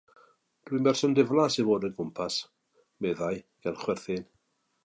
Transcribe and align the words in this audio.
'Dwi'n 0.69 0.87
berson 0.87 1.13
diflas 1.19 1.57
i 1.63 1.67
fod 1.69 1.85
o'i 1.89 1.93
gwmpas,' 1.99 2.39
meddai, 3.07 3.33
gan 3.67 3.81
chwerthin. 3.83 4.31